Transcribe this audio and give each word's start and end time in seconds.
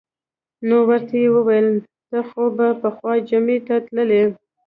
نو 0.67 0.77
ورته 0.89 1.13
یې 1.21 1.29
وویل: 1.35 1.67
ته 2.09 2.19
خو 2.27 2.43
به 2.57 2.67
پخوا 2.81 3.13
جمعې 3.29 3.57
ته 3.67 3.75
تللې. 3.85 4.23